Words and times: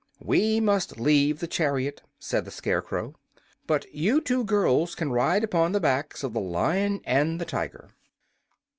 "We 0.23 0.59
must 0.59 0.99
leave 0.99 1.39
the 1.41 1.45
chariot," 1.47 2.01
said 2.17 2.43
the 2.43 2.49
Scarecrow. 2.49 3.13
"But 3.67 3.85
you 3.93 4.19
two 4.19 4.43
girls 4.43 4.95
can 4.95 5.11
ride 5.11 5.43
upon 5.43 5.73
the 5.73 5.79
backs 5.79 6.23
of 6.23 6.33
the 6.33 6.41
Lion 6.41 7.01
and 7.03 7.39
the 7.39 7.45
Tiger." 7.45 7.91